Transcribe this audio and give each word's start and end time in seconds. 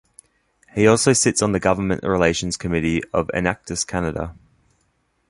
He 0.73 0.87
also 0.87 1.13
sits 1.13 1.43
on 1.43 1.51
the 1.51 1.59
government 1.59 2.01
relations 2.03 2.57
committee 2.57 3.03
of 3.13 3.27
Enactus 3.35 3.85
Canada. 3.85 4.33